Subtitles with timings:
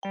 [0.00, 0.10] 欢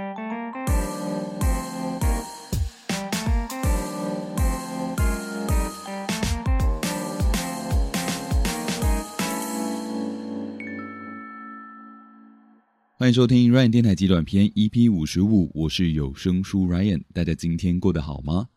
[13.08, 18.48] 迎收听 Ryan 电台极短篇 EP 五十五，我是有声书 Ryan，大家今天过得好吗？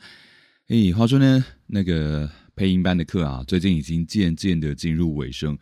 [0.67, 5.57] 诶，话说呢，那个配音班的课啊，最近已经渐渐的进入尾声，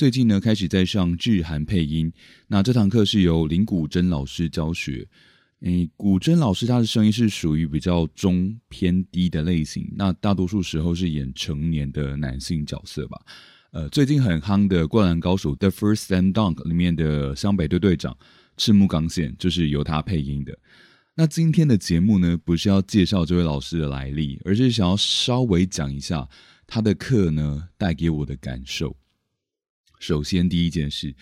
[0.00, 2.10] 最近呢开始在上日韩配音，
[2.46, 5.06] 那这堂课是由林古珍老师教学。
[5.60, 13.20] 诶，古珍老师他的声音是属于比较中偏低的类型，那大多数时候是演成年的男性角色吧。
[13.72, 18.16] 呃，最近很夯的《灌篮高手》The First Slam Dunk 里面的湘北队队长
[18.56, 20.58] 赤木刚宪就是由他配音的。
[21.14, 26.26] 那今天的节目呢，不是要介绍这位老师的来历，而是想要稍微讲一下
[26.66, 28.96] 他的课呢带给我的感受。
[30.00, 31.14] 首先，第一件事，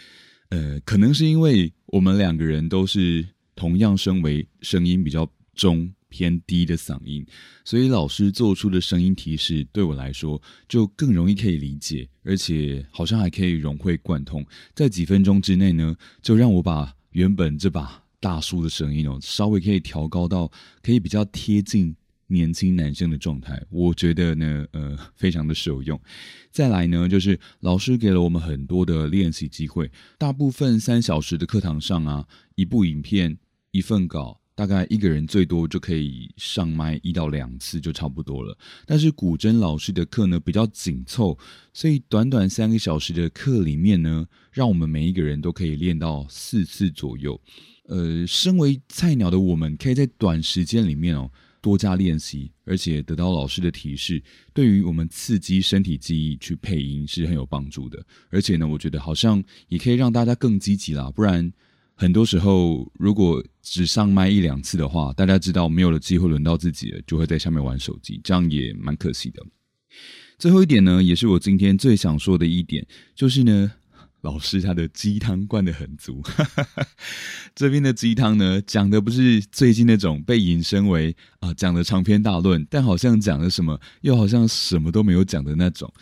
[0.49, 5.93] 呃，可能是因为我们两个人都是同样身为声音比较中。
[6.11, 7.23] 偏低的嗓音，
[7.67, 14.43] 所以老师做出的声音提示对我来说就更容易可以理解，而且好像还可以融会贯通。
[14.75, 20.51] 在几分钟之内呢，就让我把原本这把大叔的声音哦，稍微可以调高到
[20.83, 21.95] 可以比较贴近
[22.29, 23.61] 年轻男生的状态。
[23.69, 26.01] 我觉得呢，呃，非常的受用。
[26.51, 33.37] 再来呢，就是老师给了我们很多的练习机会，大部分三小时的课堂上啊，一部影片，
[33.73, 34.41] 一份稿。
[34.55, 38.59] 大概一个人最多就可以上麦一到两次就差不多了。
[38.85, 41.39] 但是古筝老师的课呢比较紧凑，
[41.73, 47.41] 所以短短三个小时的课里面呢，让我们每一个人都可以练到四次左右。
[47.85, 58.05] 呃，身为菜鸟的我们，可以在短时间里面哦多加练习，而且得到老师的提示，对于我们刺激身体记忆去配音是很有帮助的。
[58.31, 61.53] 而且呢，我觉得好像也可以让大家更积极啦，不然。
[62.01, 69.45] 很多时候，如果只上麦一两次的话，大家知道没有了机会轮到自己了，就会在下面玩手机，这样也蛮可惜的。
[70.39, 72.87] 最后一点呢，也是我今天最想说的一点，
[73.17, 73.73] 就是呢，
[74.23, 76.23] 老师他的鸡汤灌的很足。
[77.55, 85.93] 这边的鸡汤呢，讲的不是最近那种被引申为啊讲的长篇大论，但好像讲了什么，又好像什么都没有讲的那种。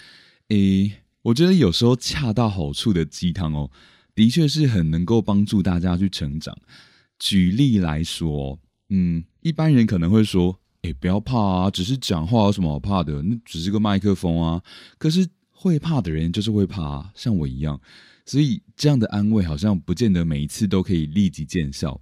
[0.49, 3.71] 诶，我觉得有时候恰到好处的鸡汤哦。
[4.15, 6.57] 的确是很能够帮助大家去成长。
[7.19, 13.21] 举例来说，嗯，一般人可能会说：“诶，不要怕啊，只是讲话有什么好怕的？
[13.23, 14.63] 那只是个麦克风啊。”
[14.97, 15.29] 可是
[15.59, 17.81] 会怕的人就是会怕，像我一样。
[18.27, 21.99] 所以这样的安慰好像不见得每一次都可以立即见效。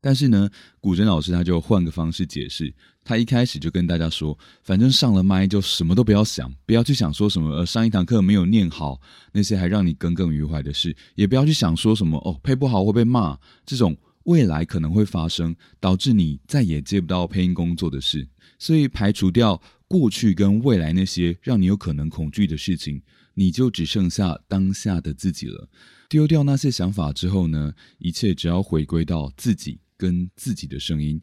[0.00, 2.74] 但是呢，古筝老师他就换个方式解释。
[3.04, 9.00] 他一开始就跟大家说，反正上了麦就什么都不要想，不要去想说什么呃上一堂课没有念好
[9.32, 18.28] 那些还让你耿耿于怀的事，也不要去想说什么哦配不好会被骂这种未来可能会发生导致你再也接不到配音工作的事。
[18.58, 19.60] 所以排除掉
[19.92, 23.02] 过去跟未来那些让你有可能恐惧的事情，
[23.34, 25.68] 你就只剩下当下的自己了。
[26.08, 29.78] 丢掉那些想法之后呢，一切只要回归到自己。
[29.98, 31.22] 跟自己的声音，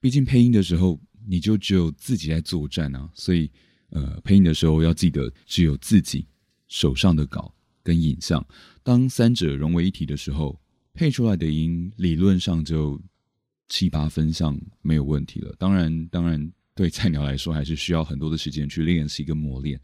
[0.00, 3.50] 毕竟配音的时候，你就只有自己在作战啊，所以，
[3.88, 6.24] 呃，配音的时候要记得，只有自己
[6.68, 8.46] 手上的稿跟影像，
[8.84, 10.60] 当三者融为一体的时候，
[10.94, 13.02] 配出来的音理论上就
[13.68, 15.52] 七八分上没有问题了。
[15.58, 19.80] 当然，当然，对菜鸟来说，还是需要很多的时间去练习跟磨练，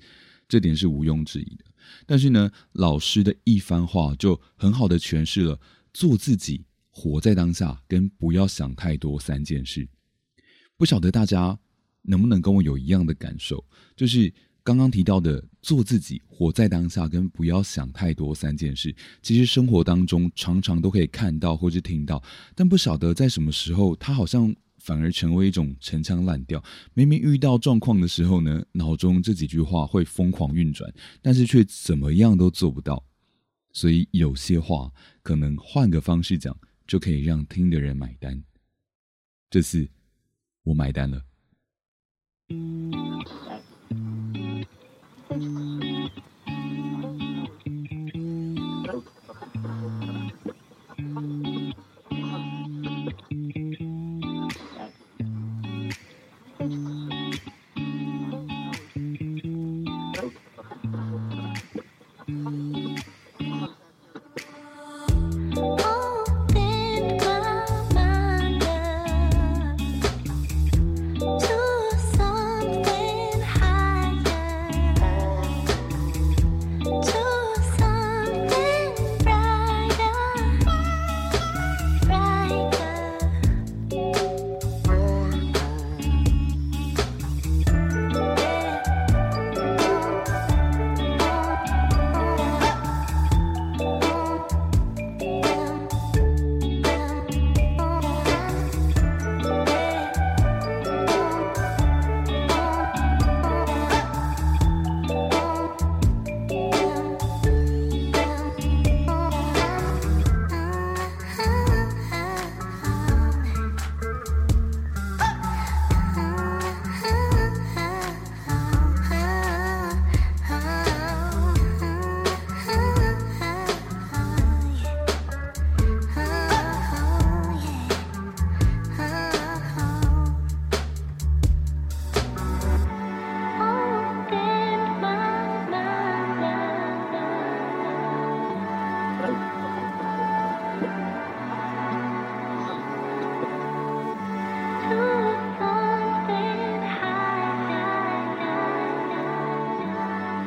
[0.49, 1.65] 这点是毋庸置疑的。
[2.07, 5.61] 但是呢，老师的一番话就很好的诠释了
[5.93, 6.65] 做自己。
[6.99, 9.87] 活在当下跟不要想太多三件事，
[10.79, 11.59] 不晓得大家
[12.01, 13.63] 能不能跟我有一样的感受？
[13.95, 14.33] 就是
[14.65, 22.23] 刚刚提到的做自己、活在当下跟不要想太多三件事，其实生活当中常常都可以看到或是听到，
[22.55, 26.63] 但不晓得在什么时候，它好像反而成为一种陈腔滥调。
[26.95, 33.05] 明明遇到状况的时候呢，脑中这几句话会疯狂运转，但是却怎么样都做不到。
[33.73, 34.93] 所以有些话
[35.23, 36.57] 可能换个方式讲。
[36.87, 38.41] 就可以让听的人买单。
[39.51, 39.89] 这次
[40.63, 41.21] 我买单了。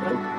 [0.02, 0.39] Bye.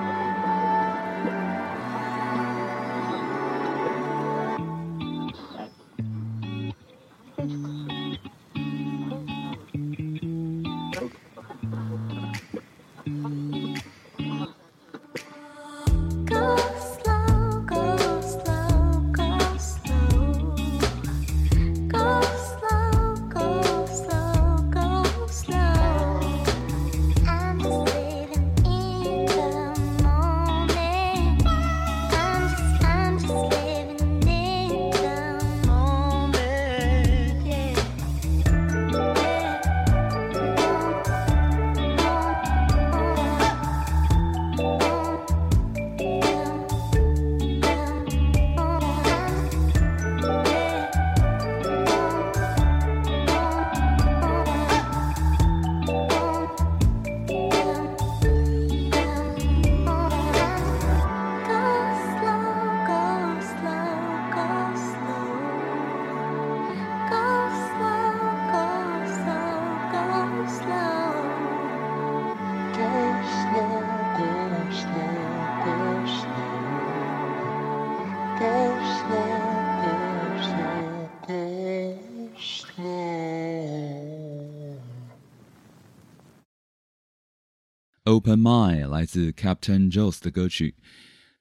[88.10, 90.74] Open Mind》来自 Captain Jones 的歌曲。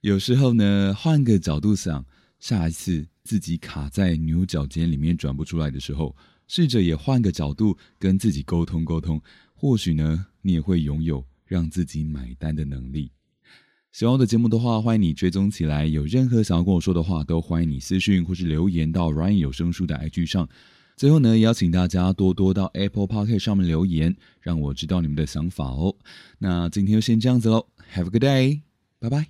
[0.02, 2.06] 有时候呢，换个角度想，
[2.38, 9.20] 下一次自己卡在牛角尖里面转不出来的时候，试着也换个角度跟自己沟通沟通，
[9.52, 13.10] 或许呢，你也会拥有让自己买单的能力。
[13.90, 15.86] 喜欢我的节目的话，欢迎你追踪起来。
[15.86, 20.48] 有任何想要跟我说的话，都欢迎你私讯或是留言到 Ryan 有声书的 IG 上。
[21.00, 25.96] 最后呢，也邀请大家多多到 Apple p o c k e t 上面留言，让我知道你们的想法哦。
[26.36, 28.60] 那今天就先这样子喽，Have a good day，
[28.98, 29.28] 拜拜。